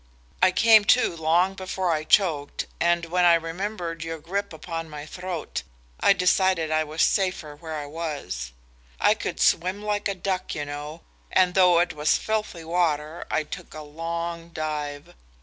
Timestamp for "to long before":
0.85-1.91